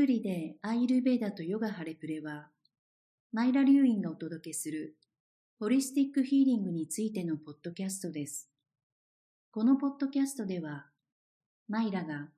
[0.00, 2.48] ブリデー・アイルベーダとヨガハレプレは、
[3.34, 4.96] マイラ流院がお届けする
[5.58, 8.48] ホリスティックヒーリングについてのポッドキャストです。
[9.50, 10.86] このポッドキャストでは、
[11.68, 12.30] マイラが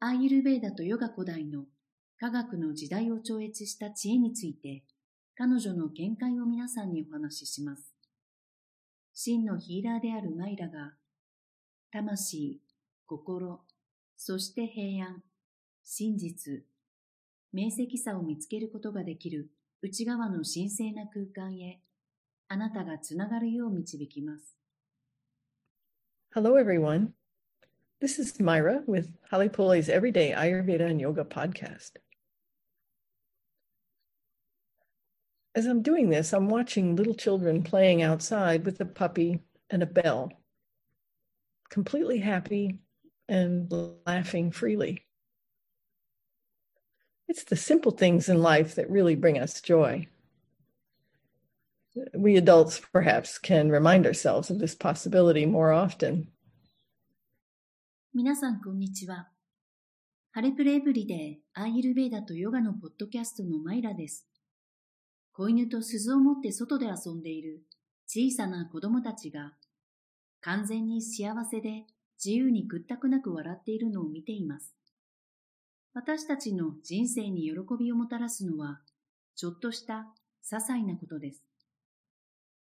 [0.00, 1.64] アーユルベーダとヨガ古代の
[2.18, 4.84] 科学の時代を超越した知恵について、
[5.34, 7.94] 彼女の見解を皆さんにお話しします。
[9.14, 10.92] 真のヒーラーであるマイラが、
[11.90, 12.60] 魂、
[13.06, 13.60] 心、
[14.18, 15.22] そして平安、
[15.84, 16.67] 真実、
[17.51, 19.49] 明晰さを見つけることができる
[19.81, 21.81] 内側の神聖な空間へ、
[22.47, 24.55] あなたがつながるよう導きます。
[26.33, 27.13] Hello, everyone.
[28.01, 31.91] This is Myra with Holly Pole's Everyday Ayurveda and Yoga podcast.
[35.55, 39.85] As I'm doing this, I'm watching little children playing outside with a puppy and a
[39.85, 40.31] bell,
[41.69, 42.79] completely happy
[43.29, 43.71] and
[44.05, 45.05] laughing freely.
[47.28, 50.08] It's the simple things in life that really bring us joy.
[52.14, 56.28] We adults perhaps can remind ourselves of this possibility more often.
[58.14, 59.28] 皆さんこんにちは。
[60.30, 64.26] ハレプレエブリでアーユルベーダとヨガのポッドキャストのマイラです。
[65.32, 67.62] 子犬と鈴を持って外で遊んでいる
[68.06, 69.52] 小さな子供たちが
[70.40, 71.84] 完全に幸せで
[72.16, 74.77] 自由に屈託なく笑っているのを見ています。
[76.00, 78.78] 私たちの人生に喜びをもたらすのは、
[79.34, 80.06] ちょっとした
[80.48, 81.42] 些細なことです。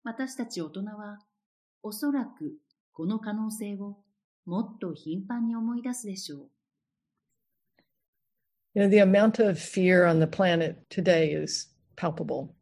[0.05, 1.19] 私たち大人は、
[1.83, 2.53] おそらく
[2.93, 3.97] この可能性を
[4.47, 6.51] もっと頻繁に思い出すでしょう。
[8.75, 12.55] You know, the amount of fear on the planet today is palpable.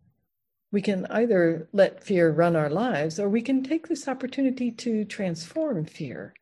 [0.72, 5.04] We can either let fear run our lives, or we can take this opportunity to
[5.04, 6.32] transform fear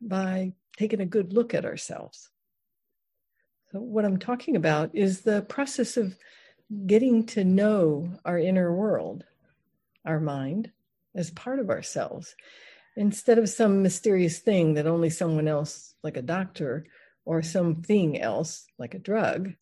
[0.00, 2.29] by taking a good look at ourselves.
[3.72, 6.16] So, what I'm talking about is the process of
[6.86, 9.24] getting to know our inner world,
[10.04, 10.72] our mind,
[11.14, 12.34] as part of ourselves,
[12.96, 16.86] instead of some mysterious thing that only someone else, like a doctor,
[17.24, 19.52] or something else, like a drug,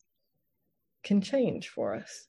[1.03, 2.27] can change for us.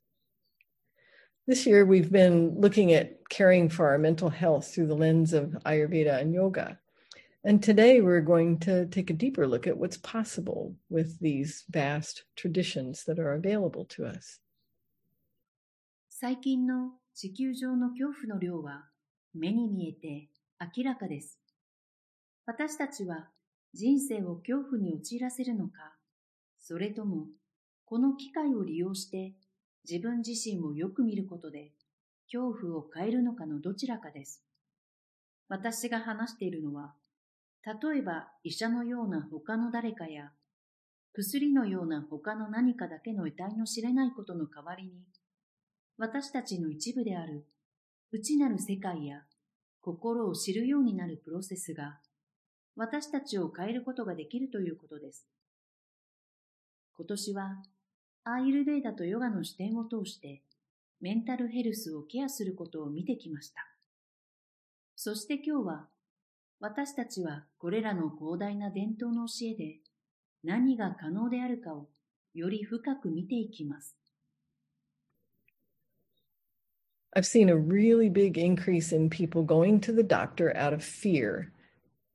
[1.47, 5.57] This year, we've been looking at caring for our mental health through the lens of
[5.65, 6.79] Ayurveda and yoga.
[7.43, 12.25] And today we're going to take a deeper look at what's possible with these vast
[12.37, 14.41] traditions that are available to us.
[16.11, 18.85] 最近の地球上の恐怖の量は
[19.33, 20.29] 目に見えて
[20.61, 21.39] 明らかです。
[22.45, 23.31] 私たちは
[23.73, 25.95] 人生を恐怖に陥らせるのか、
[26.59, 27.25] それとも
[27.87, 29.33] この機会を利用して
[29.89, 31.73] 自分自身をよく見ることで
[32.31, 34.43] 恐怖を変えるのかのどちらかです。
[35.49, 36.93] 私が話しているのは
[37.65, 40.33] 例えば医者のような他の誰かや、
[41.13, 44.93] 薬のような他の何かだけの得体の知れないことの代わりに、
[45.99, 47.45] 私たちの一部である
[48.13, 49.23] 内なる世界や
[49.81, 52.01] 心を知るようになるプロセスが、
[52.77, 55.27] 私たちを変えることができるということです。
[56.97, 57.63] 今年は、
[58.25, 60.43] アーユルベーダとヨガの視点を通して、
[61.01, 63.67] メンタルヘルスをケアすることを見てきました。
[64.97, 65.89] そして今日は、
[66.61, 69.79] 私たちはこれらの広大な伝統の教えで
[70.45, 71.89] 何が可能であるかを
[72.35, 73.97] より深く見ていきます。
[77.17, 81.51] I've seen a really big increase in people going to the doctor out of fear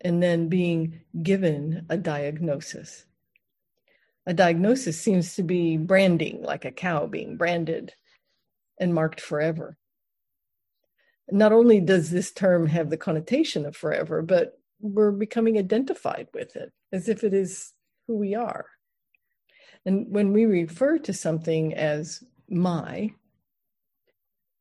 [0.03, 3.07] and then being given a diagnosis.
[4.27, 7.93] A diagnosis seems to be branding, like a cow being branded
[8.79, 9.75] and marked forever
[11.31, 16.55] not only does this term have the connotation of forever, but we're becoming identified with
[16.55, 17.73] it as if it is
[18.07, 18.65] who we are.
[19.85, 23.11] And when we refer to something as my,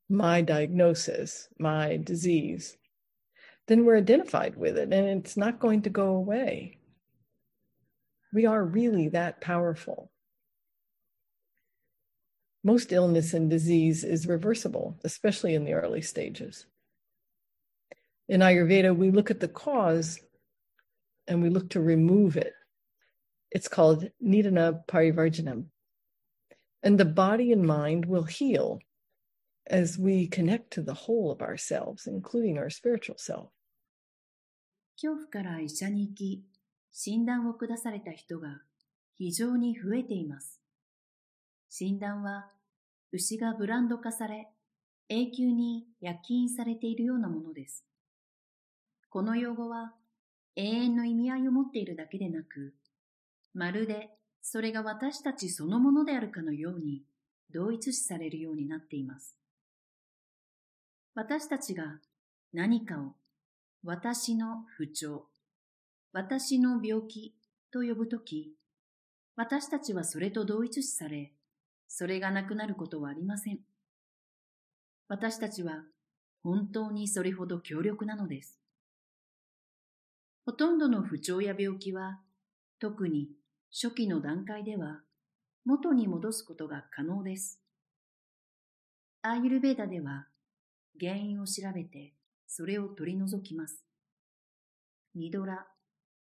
[0.08, 2.76] my diagnosis, my disease,
[3.66, 6.78] then we're identified with it and it's not going to go away.
[8.32, 10.10] We are really that powerful
[12.63, 16.65] most illness and disease is reversible, especially in the early stages.
[18.27, 20.19] In Ayurveda, we look at the cause
[21.27, 22.53] and we look to remove it.
[23.51, 25.65] It's called Nidana Parivarjanam.
[26.83, 28.79] And the body and mind will heal
[29.67, 33.51] as we connect to the whole of ourselves, including our spiritual self.
[35.01, 36.43] 恐怖から医者に行き、
[36.91, 38.61] 診断を下された人が
[39.15, 40.59] 非常に増えています。
[41.69, 42.49] 診断は
[43.14, 44.48] 牛がブランド化され、
[45.08, 47.84] 永久に焼き印されているようなものです。
[49.08, 49.94] この用語は
[50.56, 52.74] 永遠の意味合いを持っているだけでなく、
[53.54, 54.10] まるで
[54.42, 57.02] それが私たちそのものであるかのように
[57.52, 59.36] 同一視されるようになっています。
[61.14, 62.00] 私たちが
[62.52, 63.14] 何かを
[63.84, 65.26] 私の不調、
[66.12, 67.36] 私の病気
[67.72, 68.56] と呼ぶとき、
[69.36, 71.33] 私たちはそれと同一視され、
[71.96, 73.60] それがなくなることはありません。
[75.06, 75.84] 私たちは
[76.42, 78.58] 本当にそれほど強力なのです。
[80.44, 82.18] ほとんどの不調や病気は、
[82.80, 83.28] 特に
[83.72, 85.02] 初期の段階では
[85.64, 87.62] 元に戻すことが可能です。
[89.22, 90.26] アーユルベーダでは
[90.98, 92.12] 原因を調べて
[92.48, 93.84] それを取り除きます。
[95.14, 95.64] ニドラ、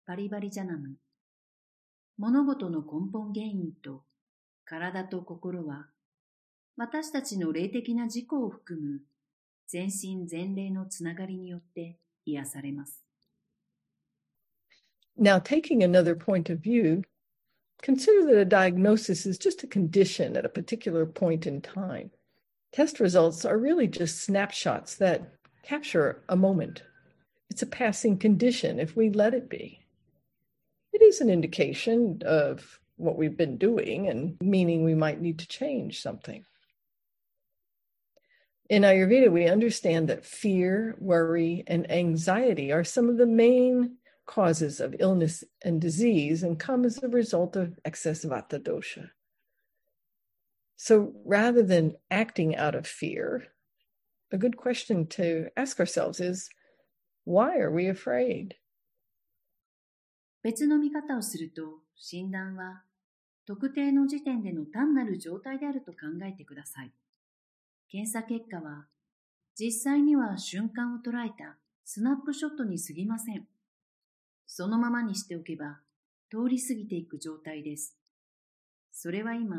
[0.05, 0.97] パリバリジャナム。
[2.19, 4.10] 物事の根本原因と
[4.66, 5.88] 体と心は
[6.78, 9.02] 私たちの霊的な自己を含む
[9.68, 13.04] 全身全霊のつながりによって癒されます。
[15.18, 17.04] Now, taking another point of view,
[17.82, 22.12] consider that a diagnosis is just a condition at a particular point in time.
[22.74, 25.22] Test results are really just snapshots that
[25.64, 26.84] capture a moment.
[27.50, 29.80] It's a passing condition if we let it be.
[30.92, 35.48] It is an indication of what we've been doing and meaning we might need to
[35.48, 36.46] change something.
[38.70, 44.80] In Ayurveda, we understand that fear, worry, and anxiety are some of the main causes
[44.80, 49.12] of illness and disease and come as a result of excess vata dosha.
[50.78, 53.46] So rather than acting out of fear,
[54.32, 56.50] a good question to ask ourselves is
[57.24, 58.56] why are we afraid?
[60.44, 62.84] 別の見方をすると、診断は
[63.51, 66.93] 特定の時点での単なる状態であると考えてください。
[67.91, 68.87] 検査結果は、
[69.59, 73.49] 実際には瞬間を捉えたスナップショットに過ぎません。
[74.47, 75.81] そのままにしておけば、
[76.31, 77.99] 通り過ぎていく状態です。
[78.93, 79.57] それは今、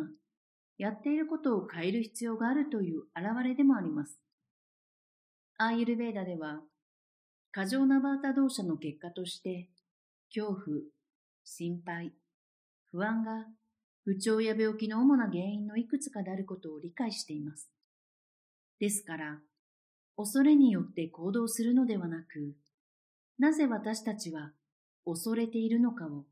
[0.77, 4.21] やっていることを変える必要があるという現れでもあります。
[5.57, 6.61] アーユルベーダでは、
[7.51, 9.67] 過剰なバータ動作の結果として、
[10.33, 10.77] 恐怖、
[11.43, 12.13] 心配、
[12.93, 13.47] 不安が
[14.03, 17.69] 不調や病気の主な原因のいくつかであることを理解しています。
[18.79, 19.39] ですから、
[20.17, 22.55] 恐れによって行動するのではなく、
[23.37, 24.51] なぜ私たちは
[25.05, 26.25] 恐れているのかを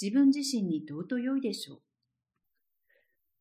[0.00, 1.82] 自分自身に問うと良いでしょう。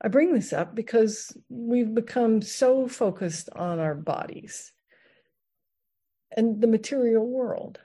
[0.04, 4.74] I bring this up because we've become so focused on our bodies
[6.36, 7.80] and the material world.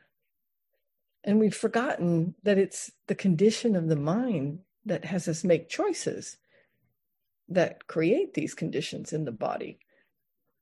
[1.25, 6.38] And we've forgotten that it's the condition of the mind that has us make choices
[7.48, 9.80] that create these conditions in the body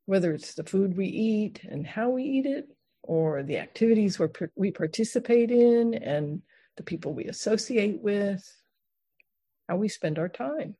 [0.10, 2.68] whether it's the food we eat and how we eat it,
[3.04, 4.20] or the activities
[4.56, 6.42] we participate in and
[6.78, 8.44] the people we associate with,
[9.68, 10.74] how we spend our time.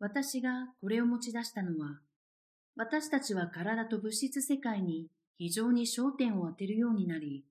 [0.00, 2.00] 私がこれを持ち出したのは、
[2.76, 5.06] 私たちは体と物質世界に
[5.36, 7.44] 非常に焦点を当てるようになり、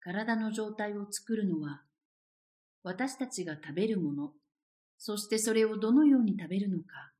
[0.00, 1.80] 体の状態を作るのは、
[2.83, 4.31] 私たちが食べるもの、
[4.97, 7.11] そしてそれをどのように食べるのか、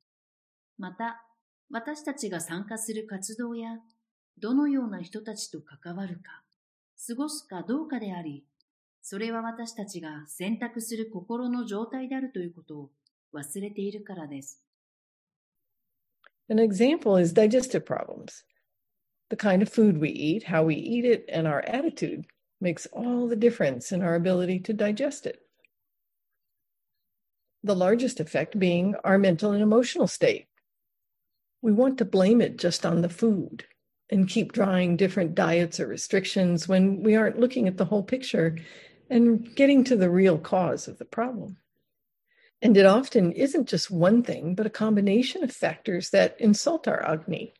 [0.78, 1.22] また
[1.70, 3.78] 私たちが参加する活動や、
[4.38, 6.42] どのような人たちと関わるか、
[7.06, 8.44] 過ごすかどうかであり、
[9.02, 12.90] それは私たちが選択する心の状態であるということを
[13.34, 14.62] 忘れているからです。
[16.48, 18.44] An example is digestive problems.
[19.30, 22.24] The kind of food we eat, how we eat it, and our attitude
[22.60, 25.38] makes all the difference in our ability to digest it.
[27.63, 30.47] The largest effect being our mental and emotional state.
[31.65, 33.65] we want to blame it just on the food
[34.11, 38.55] and keep drawing different diets or restrictions when we aren't looking at the whole picture
[39.09, 41.57] and getting to the real cause of the problem.
[42.61, 47.03] And it often isn't just one thing, but a combination of factors that insult our
[47.03, 47.55] Agni,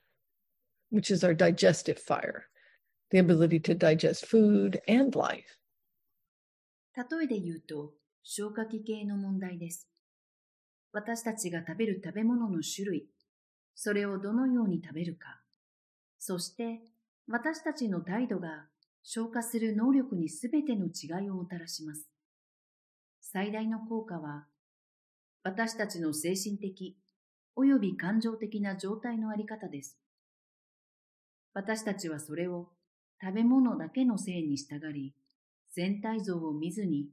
[0.91, 2.45] which is our digestive fire,
[3.09, 5.57] the ability to digest food and life.
[6.95, 9.88] 例えで言うと、消化器系の問題です。
[10.92, 13.06] 私たちが食べる食べ物の種類、
[13.74, 15.40] それをどのように食べるか、
[16.18, 16.80] そして
[17.28, 18.66] 私たちの態度が
[19.02, 22.08] 消化する能力にすべての違いをもたらします。
[23.20, 24.46] 最大の効果は、
[25.42, 26.96] 私たちの精神的
[27.56, 29.96] 及び感情的な状態のあり方です。
[31.54, 32.68] 私たちはそれを
[33.22, 35.14] 食べ物だけのせいに従り、
[35.72, 37.08] 全体像を見ずに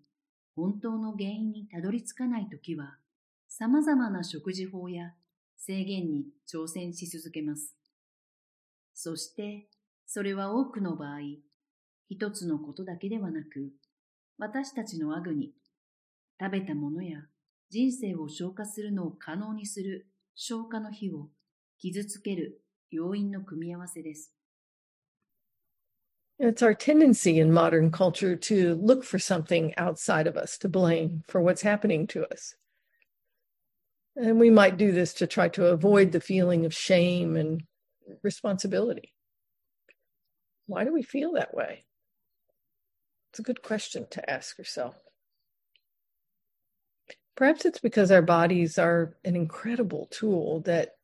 [0.56, 2.98] 本当の原因にたどり着かないときは、
[3.50, 5.14] 様々な食事法や
[5.58, 7.76] 制限に挑戦し続けます。
[8.94, 9.68] そして、
[10.06, 11.20] それは多くの場合、
[12.10, 13.72] 一つのことだけではなく、
[14.38, 15.54] 私たちのアグに、
[16.40, 17.20] 食べたものや
[17.70, 21.30] 人生を消化するのを可能にする消化の火を
[21.80, 22.62] 傷つける
[22.92, 24.34] 要因の組み合わせです。
[26.40, 31.42] It's our tendency in modern culture to look for something outside of us to blame for
[31.42, 32.56] what's happening to us.
[34.20, 37.62] And we might do this to try to avoid the feeling of shame and
[38.24, 39.14] responsibility.
[40.66, 41.86] Why do we feel that way?
[43.32, 44.96] It's a good question to ask yourself.
[47.36, 50.96] Perhaps it's because our bodies are an incredible tool that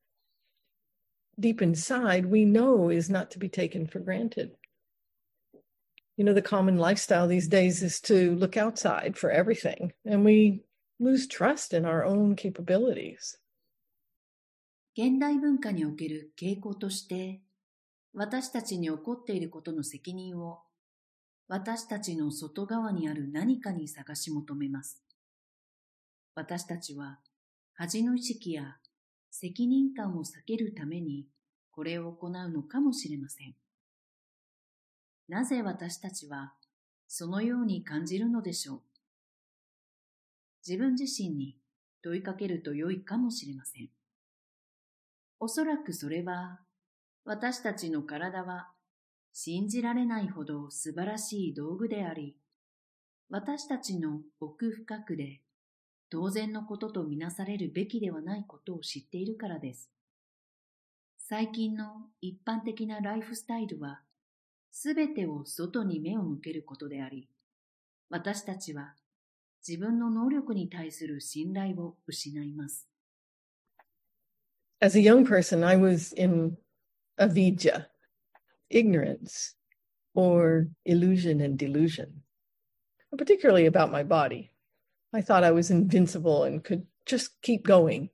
[1.39, 4.51] deep inside we know is not to be taken for granted.
[6.17, 10.63] You know, the common lifestyle these days is to look outside for everything, and we
[11.03, 13.37] lose trust in our own capabilities.
[14.95, 17.41] 現代文化における傾向として、
[18.13, 20.61] 私たちに起こっていることの責任を、
[21.47, 25.03] 私たちの外側にある何かに探し求めます。
[26.35, 27.19] 私たちは、
[27.75, 28.77] 恥の意識や
[29.31, 31.25] 責任感を避けるために
[31.71, 33.55] これを行うのかもしれません。
[35.27, 36.53] なぜ私たちは
[37.07, 38.81] そのように感じるのでしょう？
[40.65, 41.57] 自分自身に
[42.03, 43.89] 問いかけると良いかもしれません。
[45.39, 46.59] おそらくそれは
[47.25, 48.69] 私たちの体は
[49.33, 52.35] 信じられないほど素晴らしい道具であり、
[53.29, 55.41] 私たちの奥深くで
[56.09, 59.89] 当然のこととみなされるべきではないことを知っているからです。
[61.17, 61.85] 最近の
[62.21, 64.01] 一般的なライフスタイルは、
[64.69, 67.27] すべてを外に目を向けることであり、
[68.09, 68.93] 私たちは
[69.66, 72.88] 自分の能力に対する信頼を失います。
[74.80, 76.56] As a young person, I was in
[77.18, 77.88] avidya,
[78.70, 79.54] ignorance,
[80.14, 82.22] or illusion and delusion,
[83.16, 84.52] particularly about my body.
[85.12, 88.10] I thought I was invincible and could just keep going.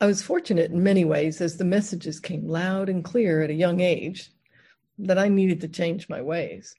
[0.00, 3.54] I was fortunate in many ways as the messages came loud and clear at a
[3.54, 4.30] young age
[4.98, 6.74] that I needed to change my ways.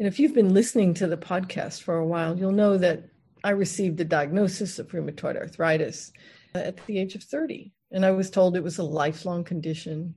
[0.00, 3.04] And if you've been listening to the podcast for a while, you'll know that
[3.44, 6.10] I received a diagnosis of rheumatoid arthritis
[6.54, 7.74] at the age of 30.
[7.92, 10.14] And I was told it was a lifelong condition.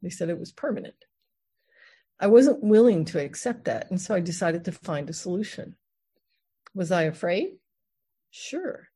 [0.00, 0.94] They said it was permanent.
[2.20, 3.90] I wasn't willing to accept that.
[3.90, 5.74] And so I decided to find a solution.
[6.72, 7.56] Was I afraid?
[8.30, 8.86] Sure.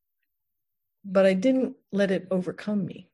[1.03, 3.09] But I didn't let it overcome me.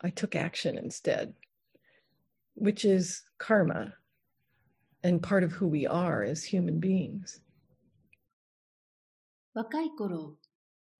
[0.00, 1.34] I took action instead,
[2.54, 3.94] which is karma
[5.02, 7.40] and part of who we are as human beings.
[9.54, 10.36] 若い頃、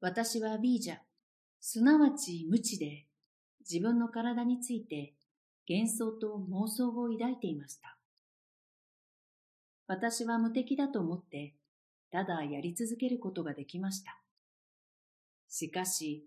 [0.00, 0.98] 私はビージャ、
[1.60, 3.06] すなわち無知で
[3.60, 5.14] 自分の体について
[5.68, 7.96] 幻想と妄想を抱いていました。
[9.86, 11.54] 私は無敵だと思って
[12.10, 14.20] ただやり続けることができました。
[15.48, 16.26] しかし、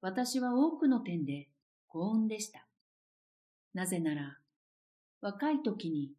[0.00, 1.48] 私は多くの点で
[1.88, 2.66] 幸運でした。
[3.74, 4.38] なぜなら、
[5.20, 6.12] 若い時に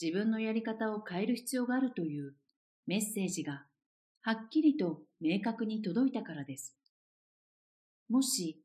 [0.00, 2.34] 自分のやり方を変える必要があるという
[2.86, 3.64] メッセージが
[4.22, 6.76] はっきりと明確に届いたからです。
[8.08, 8.62] もし、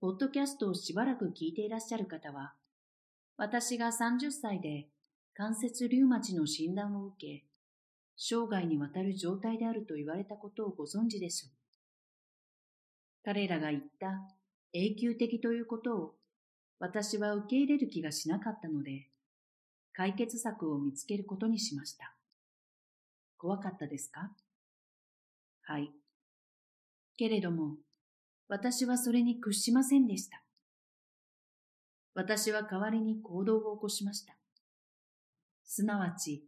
[0.00, 2.54] ポッドキャストをしばらく聞いていらっしゃる方は、
[3.36, 4.88] 私が30歳で
[5.34, 7.44] 関節リウマチの診断を受け、
[8.16, 11.50] 生涯にわたる状態であると言われたことをご存知でしょう。
[13.24, 14.22] 彼らが言った
[14.72, 16.14] 永久的ということを
[16.78, 19.08] 私は受け入れる気がしなかったので、
[19.96, 22.12] 解決策を見つけることにしました。
[23.38, 24.30] 怖かったですか？
[25.62, 25.90] はい。
[27.16, 27.76] けれども、
[28.46, 30.42] 私はそれに屈しませんでした。
[32.14, 34.36] 私は代わりに行動を起こしました。
[35.64, 36.44] すなわち、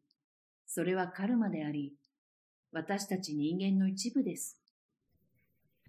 [0.67, 1.95] それはカルマであり、
[2.71, 4.61] 私たち人間の一部です。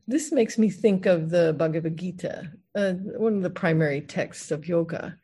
[0.08, 4.66] This makes me think of the Bhagavad Gita, uh, one of the primary texts of
[4.66, 5.18] yoga,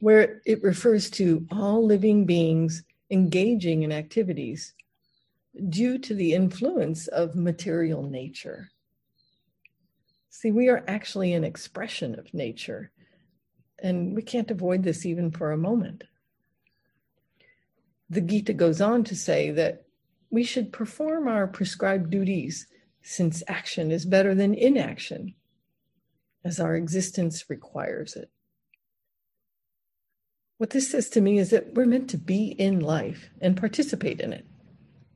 [0.00, 4.74] where it refers to all living beings engaging in activities
[5.68, 8.70] due to the influence of material nature.
[10.30, 12.90] See, we are actually an expression of nature,
[13.78, 16.04] and we can't avoid this even for a moment
[18.10, 19.84] the Gita goes on to say that
[20.30, 22.66] we should perform our prescribed duties
[23.02, 25.34] since action is better than inaction,
[26.44, 28.30] as our existence requires it.
[30.58, 34.20] What this says to me is that we're meant to be in life and participate
[34.20, 34.46] in it.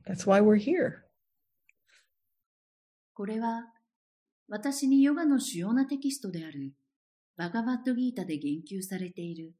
[0.05, 1.05] That's why we're here.
[3.13, 3.67] これは
[4.47, 6.73] 私にヨガの主要なテキストである
[7.35, 9.53] バガバッドギータで言及されている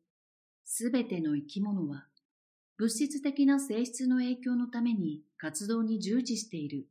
[0.64, 2.06] すべての生き物は
[2.78, 6.88] 物質的な性質の影響のために活動に従事している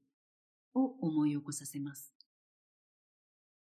[0.74, 2.12] を思い起こさせます。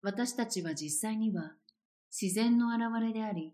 [0.02, 1.52] 私たちは実際には
[2.10, 3.52] 自然の現れであり、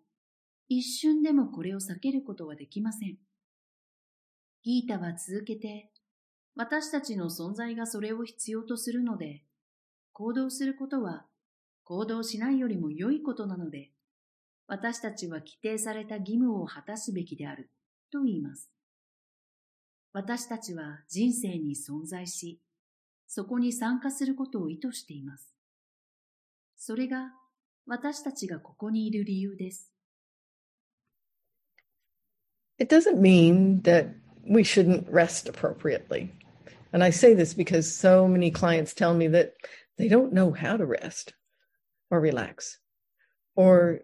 [0.78, 3.18] 一瞬でもこれを避けることはできません。
[4.62, 5.90] ギータは続けて、
[6.54, 9.42] 私たちの存在がそれを必要とするので、
[10.12, 11.26] 行動することは
[11.84, 13.90] 行動しないよりも良いことなので、
[14.66, 17.70] 私たちは規定された義務を果たすべきである
[18.10, 18.70] と言います。
[20.14, 22.60] 私たちは人生に存在し、
[23.26, 25.54] そこに参加することを意図しています。
[26.76, 27.32] それが
[27.86, 29.91] 私たちがここにいる理由です。
[32.82, 34.08] It doesn't mean that
[34.44, 36.32] we shouldn't rest appropriately.
[36.92, 39.52] And I say this because so many clients tell me that
[39.98, 41.32] they don't know how to rest
[42.10, 42.80] or relax,
[43.54, 44.00] or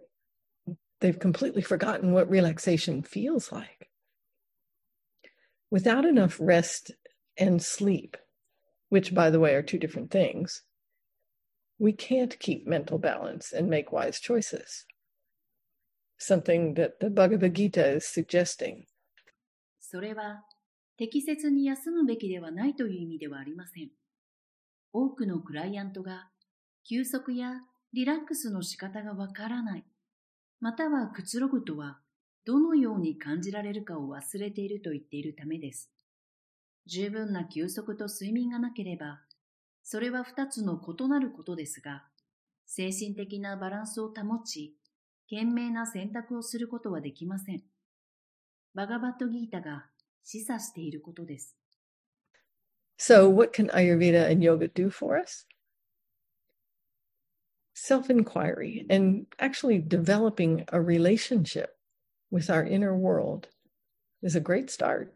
[1.00, 3.90] they've completely forgotten what relaxation feels like.
[5.72, 6.92] Without enough rest
[7.36, 8.16] and sleep,
[8.90, 10.62] which, by the way, are two different things,
[11.80, 14.84] we can't keep mental balance and make wise choices.
[16.18, 18.84] Something that the Bhagavad Gita is suggesting.
[19.80, 20.44] それは
[20.96, 23.90] 適切に休むべきではないという意味ではありません。
[24.92, 26.28] 多くのクライアントが
[26.84, 27.60] 休息や
[27.92, 29.84] リラックスの仕方がわからない、
[30.60, 32.00] またはくつろぐとは
[32.44, 35.90] どのように感じられるかを忘れていると言っているためです。
[36.86, 39.20] 十分な休息と睡眠がなければ、
[39.84, 42.04] それは二つの異なることですが、
[42.66, 44.77] 精神的なバランスを保ち、
[45.29, 47.63] 賢明な選択をすることはできません。
[48.75, 49.85] バガバットギータが
[50.23, 51.55] 示唆していることです。
[52.97, 55.45] So, what can Ayurveda and yoga do for us?
[57.73, 61.75] Self inquiry and actually developing a relationship
[62.31, 63.47] with our inner world
[64.21, 65.13] is a great start.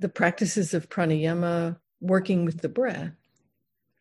[0.00, 3.12] The practices of pranayama, working with the breath,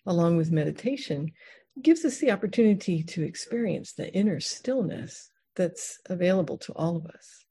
[0.05, 1.31] along with meditation,
[1.80, 7.44] gives us the opportunity to experience the inner stillness that's available to all of us.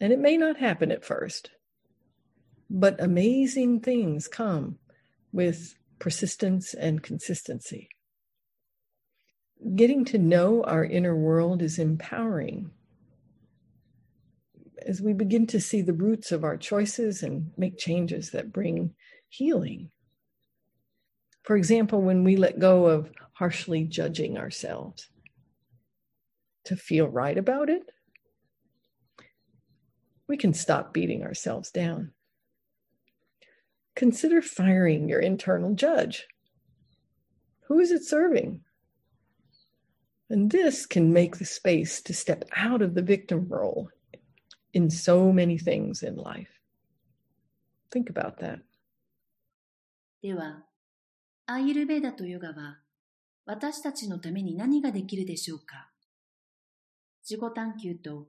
[0.00, 1.50] And it may not happen at first,
[2.70, 4.78] but amazing things come
[5.32, 7.88] with persistence and consistency.
[9.74, 12.70] Getting to know our inner world is empowering
[14.86, 18.94] as we begin to see the roots of our choices and make changes that bring
[19.28, 19.90] healing.
[21.48, 25.08] For example, when we let go of harshly judging ourselves
[26.66, 27.90] to feel right about it,
[30.26, 32.12] we can stop beating ourselves down.
[33.96, 36.26] Consider firing your internal judge.
[37.68, 38.60] Who is it serving?
[40.28, 43.88] And this can make the space to step out of the victim role
[44.74, 46.60] in so many things in life.
[47.90, 48.58] Think about that.
[51.50, 52.76] アイルベーダとヨガは
[53.46, 55.88] 私たちのために何ができるでしょうか？
[57.26, 58.26] 自己探求と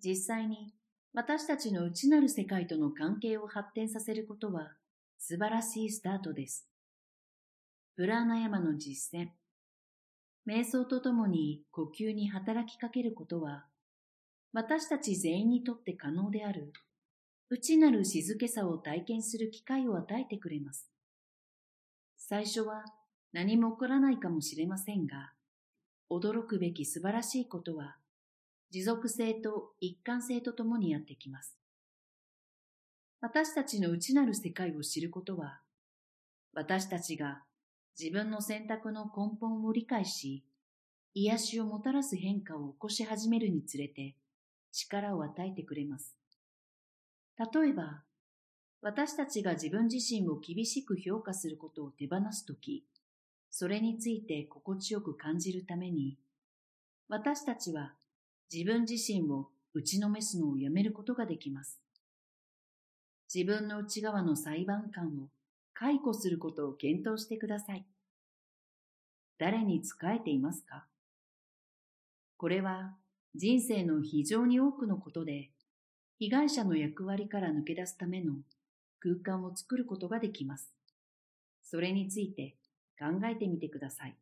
[0.00, 0.72] 実際に
[1.12, 4.68] 私たちの内なる世界との関係を発展させることは
[5.18, 6.68] 素晴らしいスタートです。
[7.96, 9.30] プラーナヤマの実践、
[10.48, 13.64] 瞑想とともに呼吸に働きかけることは、
[14.52, 16.72] 私たち全員にとって可能である
[17.50, 20.88] 内なる静けさを体験する機会を与えてくれます。
[22.22, 22.84] 最初は
[23.32, 25.32] 何も起こらないかもしれませんが、
[26.10, 27.96] 驚くべき素晴らしいことは
[28.70, 31.56] 持続性と一貫性とともにやってきます。
[33.20, 35.60] 私たちの内なる世界を知ることは、
[36.52, 37.42] 私たちが
[37.98, 40.44] 自分の選択の根本を理解し、
[41.14, 44.14] 癒しをもたらす変化を起こし始めるにつれて
[44.72, 46.16] 力を与えてくれます。
[47.38, 48.04] 例えば、
[48.82, 52.84] 私たちが自分自身を厳しく評価することを手放すとき、
[53.50, 56.16] それについて心地よく感じるために、
[57.08, 57.92] 私たちは
[58.52, 61.80] 自分自身を打ちのめすのをやめることができます。
[63.32, 65.28] 自分の内側の裁判官を
[65.74, 67.84] 解雇することを検討してください。
[69.38, 70.86] 誰に仕えていますか？
[72.36, 72.94] これは
[73.34, 75.50] 人生の非常に多くのことで
[76.18, 78.34] 被害者の役割から抜け出すための
[78.99, 80.73] 空間を作ることができます。
[81.63, 82.55] それについて
[82.99, 84.15] 考えてみてください。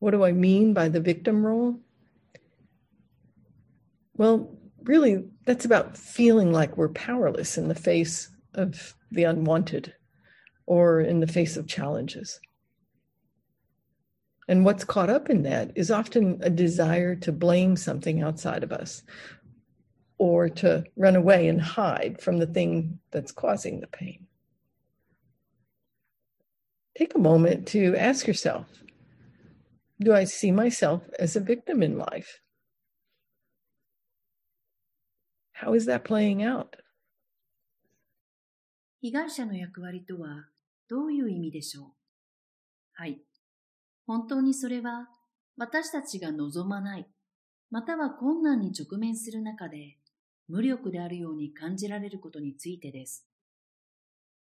[0.00, 1.80] What do I mean by the victim role?
[4.16, 4.48] Well,
[4.82, 9.94] really, that's about feeling like we're powerless in the face of the unwanted
[10.66, 12.40] or in the face of challenges.
[14.48, 18.72] And what's caught up in that is often a desire to blame something outside of
[18.72, 19.02] us
[20.21, 24.27] or to run away and hide from the thing that's causing the pain.
[26.95, 28.67] Take a moment to ask yourself
[29.99, 32.39] Do I see myself as a victim in life?
[35.53, 36.75] How is that playing out?
[39.01, 40.45] 被害者の役割とは
[40.87, 41.85] どういう意味でしょう
[42.93, 43.19] はい。
[44.05, 45.09] 本当にそれは
[45.57, 47.07] 私たちが望まない、
[47.71, 49.97] または困難に直面する中で
[50.47, 53.25] 無力であるように感じられることについてです。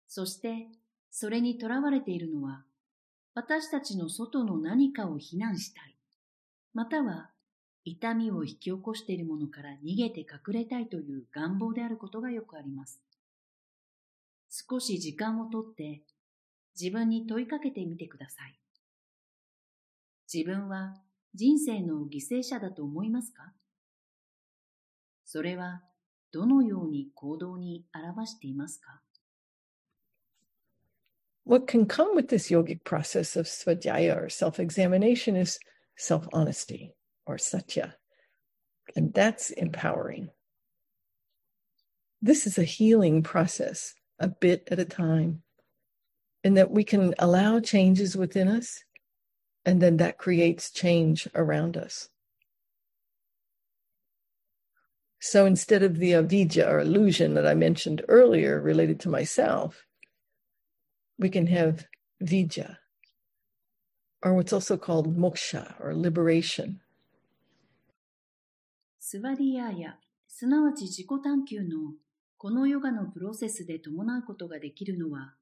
[0.07, 0.67] そして、
[1.11, 2.63] それにとらわれているのは、
[3.33, 5.95] 私たちの外の何かを非難したい、
[6.73, 7.31] または
[7.83, 13.01] 痛みを引き起こしているものから逃げて隠れたいという願望であることがよくあります。
[14.49, 16.01] 少し時間をとって
[16.79, 18.57] 自分に問いかけてみてください。
[20.33, 20.95] 自分は
[21.33, 23.53] 人生の犠牲者だと思いますか？
[25.34, 25.82] それは
[26.32, 29.00] どのように行動に表していますか
[31.44, 35.58] What can come with this yogic process of svadhyaya or self examination is
[35.96, 36.94] self honesty
[37.26, 37.96] or satya.
[38.94, 40.30] And that's empowering.
[42.22, 45.42] This is a healing process, a bit at a time,
[46.44, 48.84] in that we can allow changes within us,
[49.64, 52.08] and then that creates change around us.
[55.27, 59.87] So instead of the avidya or illusion that I mentioned earlier related to myself,
[61.17, 61.87] we can have
[62.21, 62.77] vidya,
[64.21, 66.79] or what's also called moksha or liberation.
[68.99, 71.95] スワディヤーヤ、すなわち自己探求の
[72.37, 75.33] このヨガのプロセスで伴うことができるのは、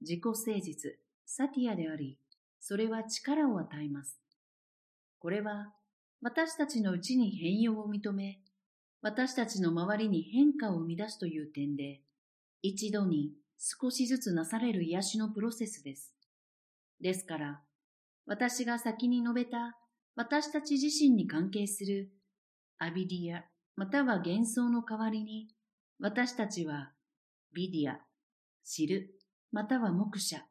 [0.00, 2.16] 自己誠実、サティアであり、
[2.60, 4.18] それは力を与えます。
[5.18, 5.74] これは
[6.22, 8.40] 私たちのうちに変容を認め、
[9.02, 12.00] 私たちの周りに変化を生み出すという点で、
[12.62, 16.14] 一度に少しずつなされる癒しのプロセスです。
[17.00, 17.60] ですから、
[18.26, 19.78] 私が先に述べた
[20.16, 22.10] 私たち自身に関係する
[22.78, 23.44] アビディア
[23.78, 25.46] または幻想の代わりに、
[26.00, 26.90] 私たちは
[27.54, 28.00] ビディア、
[28.64, 29.14] 知る、
[29.52, 30.42] または目者、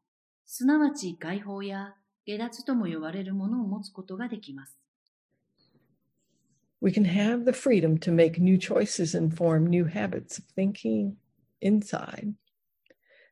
[0.45, 4.79] すなわち解放や下脱とも呼ばれるものを持つことができます。
[6.79, 11.17] We can have the freedom to make new choices and form new habits of thinking
[11.61, 12.35] inside.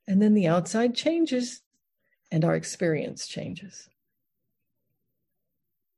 [0.08, 1.62] And then the outside changes
[2.32, 3.88] and our experience changes.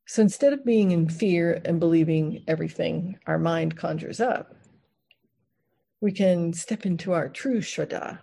[0.05, 4.55] So instead of being in fear and believing everything our mind conjures up,
[5.99, 8.19] we can step into our true Shraddha,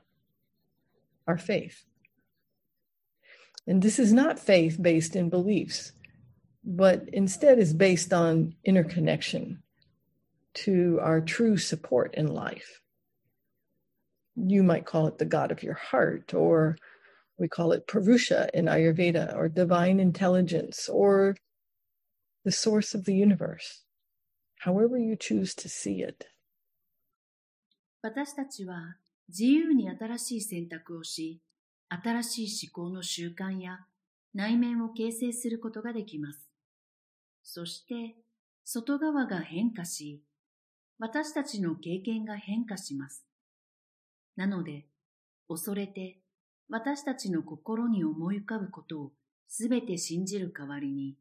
[1.26, 1.84] our faith.
[3.66, 5.92] And this is not faith based in beliefs
[6.63, 9.63] but instead is based on interconnection
[10.53, 12.81] to our true support in life.
[14.35, 16.77] You might call it the God of your heart, or
[17.37, 21.35] we call it Purusha in Ayurveda, or divine intelligence, or
[22.45, 23.83] the source of the universe,
[24.59, 26.25] however you choose to see it.
[28.01, 28.95] 私たちは
[29.27, 31.41] 自由に新しい選択をし、
[31.89, 33.79] 新しい思考の習慣や
[34.33, 36.49] 内面を形成することができます。
[37.44, 38.16] そして
[38.64, 40.22] 外側が変化し、
[40.98, 43.24] 私たちの経験が変化します。
[44.36, 44.86] なので、
[45.48, 46.18] 恐れて
[46.68, 49.12] 私たちの心に思い浮かぶことを
[49.46, 51.16] すべて信じる代わりに、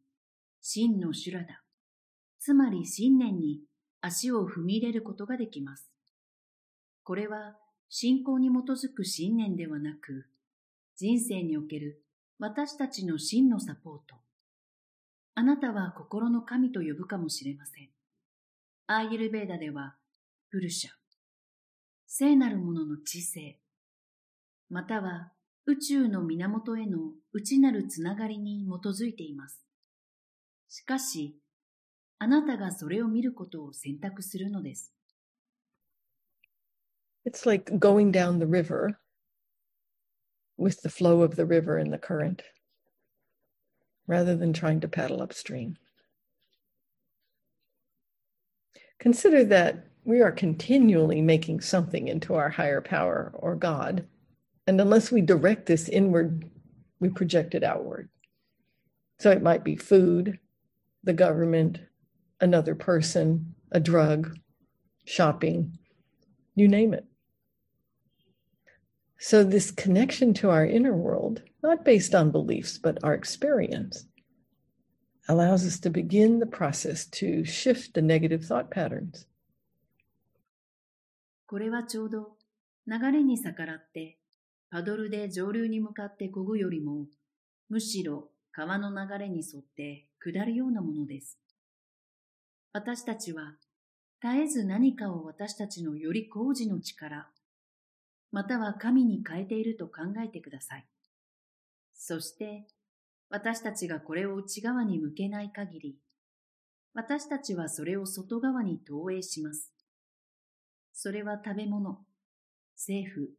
[0.61, 1.61] 真の修羅だ、
[2.39, 3.59] つまり信念に
[4.01, 5.91] 足を踏み入れることができます。
[7.03, 7.57] これは
[7.89, 10.25] 信仰に基づく信念ではなく、
[10.95, 12.01] 人生における
[12.39, 14.15] 私たちの真のサポート、
[15.35, 17.89] あなたは心の神と呼ぶかもしれません。
[18.87, 19.95] アーユルベーダでは、
[20.51, 20.91] プルシャ、
[22.05, 23.59] 聖なるものの知性、
[24.69, 25.31] または
[25.65, 26.99] 宇宙の源への
[27.31, 29.63] 内なるつながりに基づいています。
[30.67, 31.39] しかし、
[32.19, 34.93] あなたがそれを見ることを選択するのです。
[37.25, 38.97] It's like going down the river
[40.59, 42.43] with the flow of the river and the current.
[44.07, 45.77] Rather than trying to paddle upstream.
[48.99, 54.07] Consider that we are continually making something into our higher power or God.
[54.67, 56.49] And unless we direct this inward,
[56.99, 58.09] we project it outward.
[59.19, 60.39] So it might be food,
[61.03, 61.79] the government,
[62.39, 64.37] another person, a drug,
[65.05, 65.77] shopping,
[66.55, 67.05] you name it.
[69.18, 74.06] So, this connection to our inner world, not based on beliefs, but our experience,
[75.28, 79.26] allows us to begin the process to shift the negative thought patterns.
[81.46, 82.36] これはちょうど
[82.86, 84.18] 流れに逆らって
[84.70, 87.06] パドルで上流に向かって漕ぐよりも
[87.70, 91.38] むしろ川の流れに沿って下るようなものです。
[92.72, 93.54] 私たちは
[94.22, 97.28] 絶えず何かを私たちのより工事の力、
[98.33, 100.87] または神に変えていると考えてください。
[101.93, 102.65] そして
[103.29, 105.95] 私たちがこれを内側に向けない限り、
[106.95, 109.71] 私たちはそれを外側に投影します。
[110.93, 111.99] それは食べ物、
[112.75, 113.29] 政府、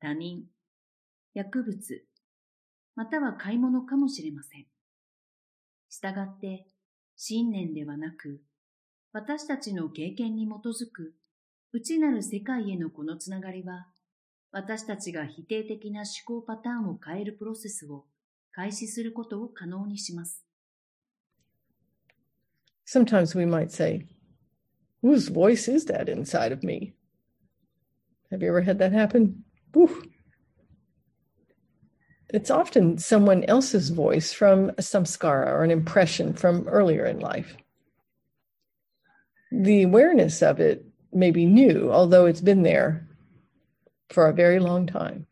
[0.00, 0.44] 他人、
[1.32, 2.04] 薬物、
[2.96, 4.66] または買い物かもしれません。
[5.88, 6.66] したがって、
[7.16, 8.42] 信念ではなく、
[9.12, 11.14] 私たちの経験に基づく
[11.72, 13.86] 内なる世界へのこのつながりは、
[14.53, 18.05] 私たちが否定的な思考パターンを変えるプロセスを
[18.51, 20.43] 開始することを可能にします。
[22.85, 24.07] Sometimes we might say,
[25.03, 26.93] Whose voice is that inside of me?
[28.31, 29.43] Have you ever had that happen?
[29.73, 29.89] Woo.
[32.31, 37.55] It's often someone else's voice from a samskara or an impression from earlier in life.
[39.51, 43.07] The awareness of it may be new, although it's been there
[44.14, 45.26] for a very long time.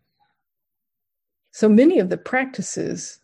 [1.53, 3.21] So many of the practices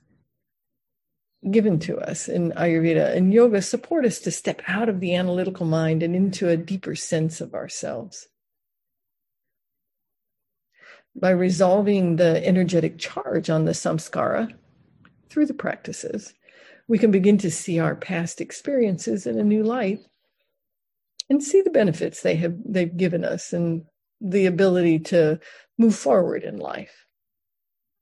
[1.50, 5.66] given to us in Ayurveda and yoga support us to step out of the analytical
[5.66, 8.28] mind and into a deeper sense of ourselves.
[11.14, 14.52] By resolving the energetic charge on the samskara
[15.28, 16.34] through the practices,
[16.86, 20.00] we can begin to see our past experiences in a new light
[21.28, 23.84] and see the benefits they have they've given us and
[24.21, 25.39] the ability to
[25.77, 27.05] move forward in life.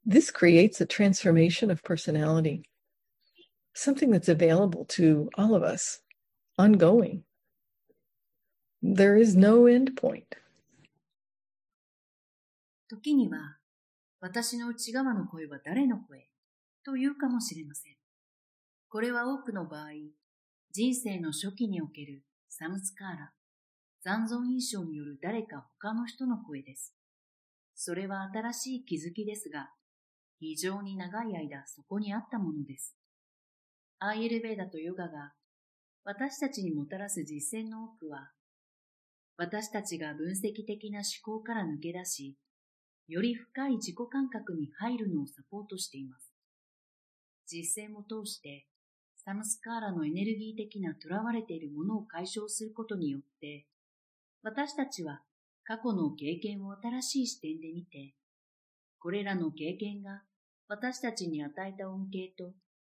[0.05, 2.63] This creates a transformation of personality,
[3.73, 5.99] something that's available to all of us,
[6.57, 7.23] ongoing.
[8.81, 10.37] There is no end point.
[12.89, 13.57] 時には、
[14.19, 16.27] 私の内側の声は誰の声
[16.83, 17.95] と言うかもしれません。
[18.89, 19.91] これは多くの場合、
[20.71, 23.31] 人生の初期におけるサムスカーラ、
[24.06, 26.94] 残存印象による誰か他の人の声です。
[27.74, 29.70] それは新しい気づきですが、
[30.38, 32.94] 非常に長い間そこにあったものです。
[33.98, 35.32] アーユルベーダとヨガが
[36.04, 38.30] 私たちにもたらす実践の多くは、
[39.38, 42.36] 私たちが分析的な思考から抜け出し、
[43.08, 46.32] より深い自己感覚に入るのをサポートしています。
[47.48, 48.68] 実践を通して、
[49.16, 53.66] サムスカーラのエネルギー的な囚われているものを解消することによって、
[54.48, 55.22] 私たちは
[55.64, 58.14] 過去の経験を新しい視点で見て、
[59.00, 60.22] これらの経験が
[60.68, 62.52] 私たちに与えた恩恵と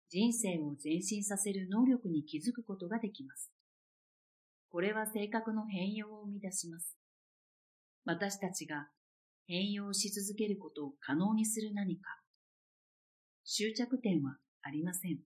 [0.09, 3.49] 人生を前進させる能力に気づくことができます。
[4.69, 6.97] これは性格の変容を生み出します。
[8.03, 8.89] 私たちが
[9.47, 12.09] 変容し続けることを可能にする何か。
[13.45, 15.19] 終着点はありません。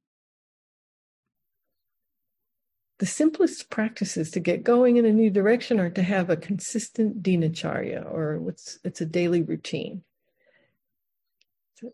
[3.01, 7.23] The simplest practices to get going in a new direction are to have a consistent
[7.23, 10.03] dinacharya, or what's it's a daily routine.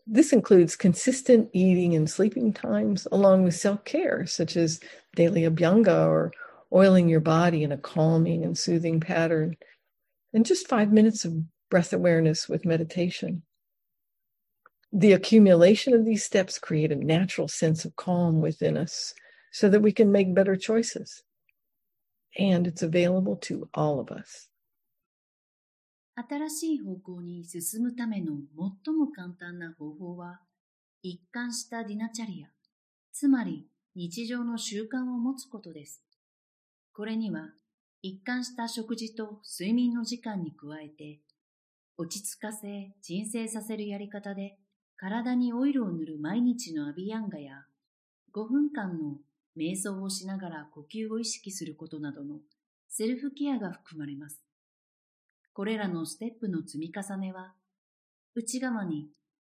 [0.06, 4.80] This includes consistent eating and sleeping times, along with self care, such as
[5.16, 6.30] daily abhyanga or
[6.74, 9.56] oiling your body in a calming and soothing pattern,
[10.34, 13.44] and just five minutes of breath awareness with meditation.
[14.92, 19.14] The accumulation of these steps create a natural sense of calm within us
[19.52, 21.24] so that we can make better choices.
[22.38, 24.48] And it's available to all of us.
[26.18, 28.32] 新しい方向に進むための
[28.84, 30.40] 最も簡単な方法は、
[31.00, 32.48] 一貫したディナチャリア、
[33.12, 36.02] つまり日常の習慣を持つことです。
[36.92, 37.52] これには、
[38.02, 41.20] 一貫した食事と睡眠の時間に加えて、
[41.96, 44.58] 落ち着かせ、鎮静させるやり方で、
[44.96, 47.64] 体にオイルを塗る毎日のアビヤンガや、
[48.34, 49.18] 5分間の
[49.58, 52.36] 瞑想をしながら呼吸を意識することなどの
[52.88, 54.40] セルフケアが含まれます。
[55.52, 57.54] これらのステップの積み重ねは、
[58.36, 59.08] 内側に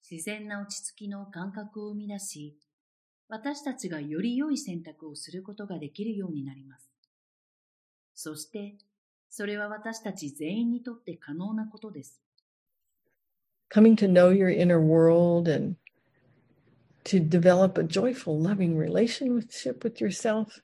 [0.09, 2.57] 自然な落ち着きの感覚を生み出し、
[3.27, 6.89] 私たちがより良い選択をすることができるようになります。
[8.15, 8.77] そして、
[9.29, 12.21] それは私たち全員にとって可能なことです。
[13.69, 15.75] Coming to know your inner world and
[17.07, 20.59] to develop a joyful, loving relationship with yourself,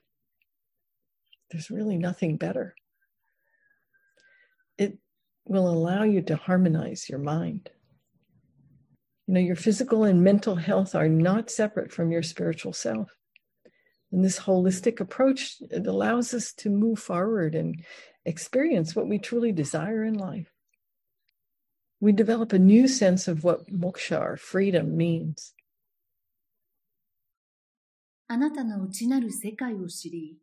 [1.50, 2.74] there's really nothing better.
[4.76, 4.98] It
[5.46, 7.70] will allow you to harmonize your mind.
[9.26, 13.10] You know, your physical and mental health are not separate from your spiritual self.
[14.12, 17.82] And this holistic approach it allows us to move forward and
[18.26, 20.52] experience what we truly desire in life.
[22.00, 25.53] We develop a new sense of what moksha or freedom means.
[28.26, 30.38] あなたの内なる世界を知り、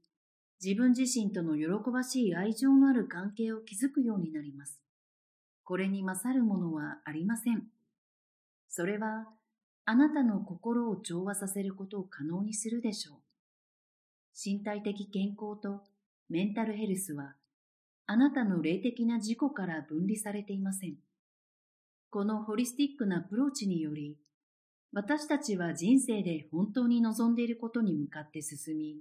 [0.64, 4.80] 自分自身との喜ばしい愛情のある関係を築くようになります。
[5.64, 7.64] これに勝るものはありません。
[8.70, 9.28] それは、
[9.86, 13.16] あなたの心を調和させることを可能にするでしょう。
[14.34, 15.82] 身体的健康と
[16.30, 17.34] メンタルヘルスは、
[18.06, 20.96] あなたの霊的な自己から分離されていません。
[22.12, 24.18] このホリスティックなアプローチにより、
[24.94, 28.98] 私たちは人生で本当に望んでいることに向かって進み、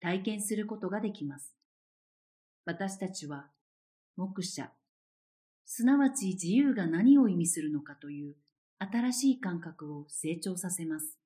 [0.00, 1.54] 体験することができます。
[2.64, 3.46] 私たちは、
[4.16, 4.70] 目者、
[5.66, 8.34] すなわち自由が何を意味するのかという
[8.78, 11.18] 新しい感覚を成長させます。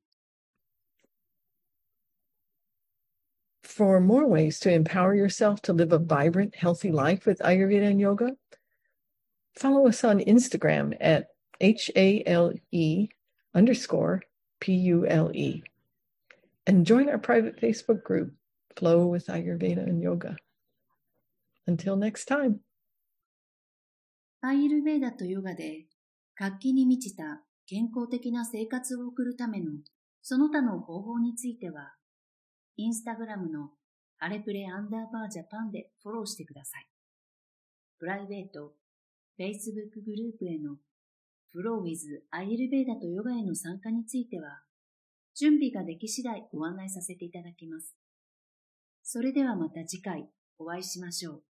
[3.62, 8.00] For more ways to empower yourself to live a vibrant, healthy life with Ayurveda and
[8.00, 8.34] Yoga,
[9.54, 11.28] follow us on Instagram at
[11.60, 13.08] H A L E
[13.54, 14.22] underscore
[14.60, 15.62] P U L E.
[16.66, 18.32] And join our private Facebook group,
[18.76, 20.36] Flow with Ayurveda and Yoga.
[21.66, 22.60] Until next time.
[24.42, 25.84] アイルベーダとヨガで
[26.34, 29.72] 活気に満ちた健康的な生活を送るための
[30.22, 31.94] その他の方法については、
[32.76, 33.70] インスタグラムの
[34.18, 36.86] アレプレアンダーバージャパンでフォローしてください。
[37.98, 38.72] プライベート、
[39.38, 40.76] Facebook グループへの
[41.52, 44.62] フローウィズアイルベーダとヨガへの参加については、
[45.34, 47.96] 準備ができ次第ご案内させていただきます。
[49.02, 51.49] それではまた次回お会いしましょう。